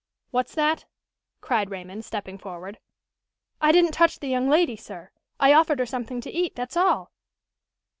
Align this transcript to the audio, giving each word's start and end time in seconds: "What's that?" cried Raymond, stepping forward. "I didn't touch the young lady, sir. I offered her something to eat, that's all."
"What's 0.31 0.55
that?" 0.55 0.85
cried 1.41 1.69
Raymond, 1.69 2.03
stepping 2.03 2.39
forward. 2.39 2.79
"I 3.61 3.71
didn't 3.71 3.91
touch 3.91 4.17
the 4.17 4.25
young 4.29 4.49
lady, 4.49 4.75
sir. 4.75 5.11
I 5.39 5.53
offered 5.53 5.77
her 5.77 5.85
something 5.85 6.21
to 6.21 6.31
eat, 6.31 6.55
that's 6.55 6.75
all." 6.75 7.11